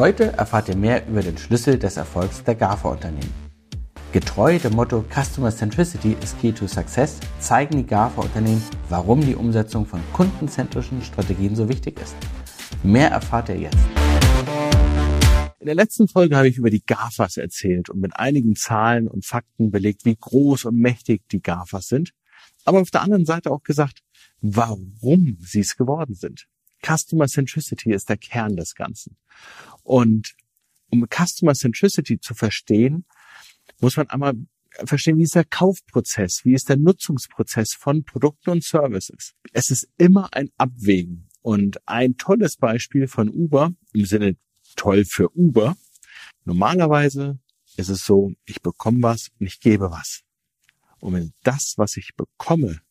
[0.00, 3.34] Heute erfahrt ihr mehr über den Schlüssel des Erfolgs der GAFA-Unternehmen.
[4.12, 9.84] Getreu dem Motto Customer Centricity is Key to Success zeigen die GAFA-Unternehmen, warum die Umsetzung
[9.84, 12.16] von kundenzentrischen Strategien so wichtig ist.
[12.82, 13.76] Mehr erfahrt ihr jetzt.
[15.58, 19.26] In der letzten Folge habe ich über die GAFAs erzählt und mit einigen Zahlen und
[19.26, 22.12] Fakten belegt, wie groß und mächtig die GAFAs sind.
[22.64, 23.98] Aber auf der anderen Seite auch gesagt,
[24.40, 26.46] warum sie es geworden sind.
[26.84, 29.16] Customer Centricity ist der Kern des Ganzen.
[29.82, 30.34] Und
[30.90, 33.04] um Customer Centricity zu verstehen,
[33.80, 34.34] muss man einmal
[34.84, 39.34] verstehen, wie ist der Kaufprozess, wie ist der Nutzungsprozess von Produkten und Services.
[39.52, 41.28] Es ist immer ein Abwägen.
[41.42, 44.36] Und ein tolles Beispiel von Uber, im Sinne
[44.76, 45.76] toll für Uber,
[46.44, 47.38] normalerweise
[47.76, 50.22] ist es so, ich bekomme was und ich gebe was.
[50.98, 52.82] Und wenn das, was ich bekomme,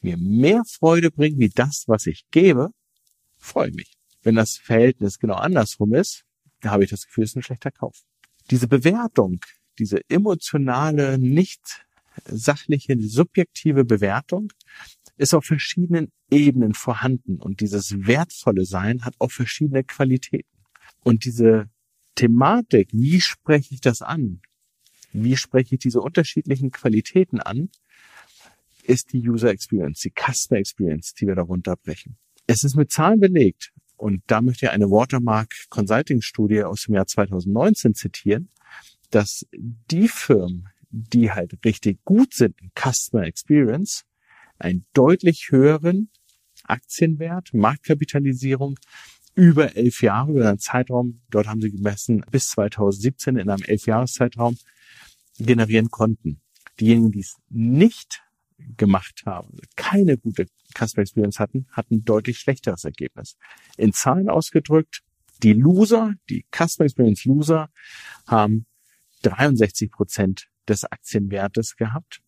[0.00, 2.72] mir mehr Freude bringt wie das, was ich gebe,
[3.40, 3.92] freue ich mich.
[4.22, 6.24] Wenn das Verhältnis genau andersrum ist,
[6.60, 8.02] da habe ich das Gefühl, es ist ein schlechter Kauf.
[8.50, 9.40] Diese Bewertung,
[9.78, 11.86] diese emotionale, nicht
[12.26, 14.52] sachliche, subjektive Bewertung
[15.16, 20.48] ist auf verschiedenen Ebenen vorhanden und dieses wertvolle Sein hat auch verschiedene Qualitäten.
[21.02, 21.70] Und diese
[22.14, 24.40] Thematik, wie spreche ich das an?
[25.12, 27.70] Wie spreche ich diese unterschiedlichen Qualitäten an?
[28.82, 32.16] Ist die User Experience, die Customer Experience, die wir darunter brechen.
[32.52, 36.96] Es ist mit Zahlen belegt, und da möchte ich eine Watermark Consulting Studie aus dem
[36.96, 38.48] Jahr 2019 zitieren,
[39.10, 44.04] dass die Firmen, die halt richtig gut sind in Customer Experience,
[44.58, 46.10] einen deutlich höheren
[46.64, 48.80] Aktienwert, Marktkapitalisierung
[49.36, 54.58] über elf Jahre, über einen Zeitraum, dort haben sie gemessen, bis 2017 in einem elfjahreszeitraum
[55.38, 56.40] generieren konnten.
[56.80, 58.24] Diejenigen, die es nicht
[58.76, 63.36] gemacht haben, keine gute Customer Experience hatten, hatten ein deutlich schlechteres Ergebnis.
[63.76, 65.02] In Zahlen ausgedrückt,
[65.42, 67.70] die Loser, die Customer Experience Loser
[68.26, 68.66] haben
[69.22, 72.20] 63 Prozent des Aktienwertes gehabt.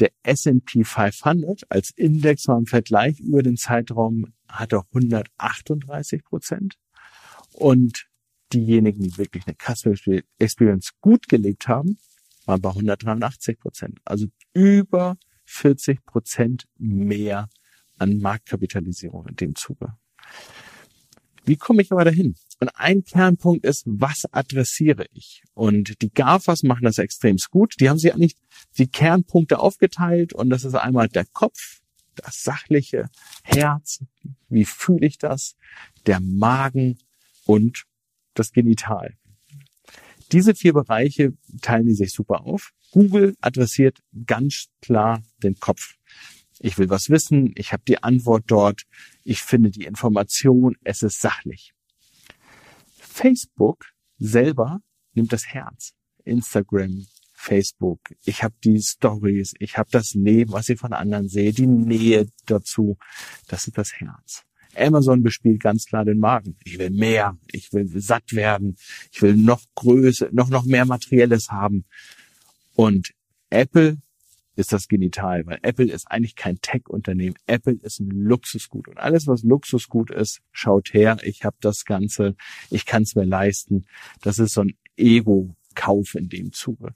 [0.00, 6.76] Der S&P 500 als Index war im Vergleich über den Zeitraum hatte 138 Prozent.
[7.52, 8.08] Und
[8.52, 9.94] diejenigen, die wirklich eine Customer
[10.38, 11.98] Experience gut gelebt haben,
[12.46, 14.00] waren bei 183 Prozent.
[14.04, 17.48] Also über 40 Prozent mehr
[17.98, 19.96] an Marktkapitalisierung in dem Zuge.
[21.44, 22.34] Wie komme ich aber dahin?
[22.60, 25.42] Und ein Kernpunkt ist, was adressiere ich?
[25.52, 27.74] Und die GAFAs machen das extrem gut.
[27.80, 28.36] Die haben sich eigentlich
[28.78, 31.80] die Kernpunkte aufgeteilt und das ist einmal der Kopf,
[32.16, 33.10] das sachliche
[33.42, 34.04] Herz,
[34.48, 35.56] wie fühle ich das,
[36.06, 36.98] der Magen
[37.44, 37.84] und
[38.34, 39.16] das Genital.
[40.32, 42.72] Diese vier Bereiche teilen die sich super auf.
[42.90, 45.94] Google adressiert ganz klar den Kopf.
[46.60, 48.82] Ich will was wissen, ich habe die Antwort dort,
[49.24, 51.74] ich finde die Information, es ist sachlich.
[52.96, 53.86] Facebook
[54.18, 54.80] selber
[55.14, 55.92] nimmt das Herz.
[56.24, 61.52] Instagram, Facebook, ich habe die Stories, ich habe das Leben, was ich von anderen sehe,
[61.52, 62.96] die Nähe dazu,
[63.48, 64.44] das ist das Herz.
[64.76, 66.56] Amazon bespielt ganz klar den Magen.
[66.64, 68.76] Ich will mehr, ich will satt werden,
[69.12, 71.84] ich will noch größer, noch, noch mehr Materielles haben.
[72.74, 73.12] Und
[73.50, 73.98] Apple
[74.56, 77.36] ist das Genital, weil Apple ist eigentlich kein Tech-Unternehmen.
[77.46, 78.88] Apple ist ein Luxusgut.
[78.88, 82.36] Und alles, was Luxusgut ist, schaut her, ich habe das Ganze,
[82.70, 83.86] ich kann es mir leisten.
[84.22, 86.94] Das ist so ein Ego-Kauf in dem Zuge.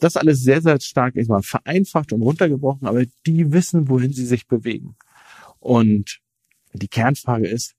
[0.00, 4.26] Das alles sehr, sehr stark ist mal vereinfacht und runtergebrochen, aber die wissen, wohin sie
[4.26, 4.96] sich bewegen.
[5.60, 6.20] Und
[6.78, 7.74] die Kernfrage ist,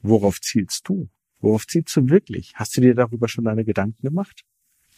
[0.00, 1.08] worauf zielst du?
[1.40, 2.52] Worauf zielst du wirklich?
[2.54, 4.42] Hast du dir darüber schon deine Gedanken gemacht?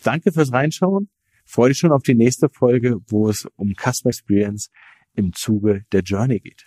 [0.03, 1.11] Danke fürs Reinschauen.
[1.45, 4.71] Freue dich schon auf die nächste Folge, wo es um Customer Experience
[5.15, 6.65] im Zuge der Journey geht.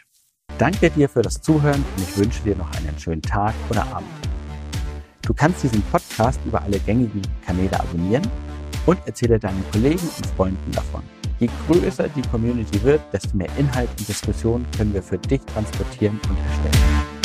[0.57, 4.09] Danke dir für das Zuhören und ich wünsche dir noch einen schönen Tag oder Abend.
[5.21, 8.29] Du kannst diesen Podcast über alle gängigen Kanäle abonnieren
[8.85, 11.03] und erzähle deinen Kollegen und Freunden davon.
[11.43, 16.17] Je größer die Community wird, desto mehr Inhalt und Diskussion können wir für dich transportieren
[16.29, 17.22] und erstellen.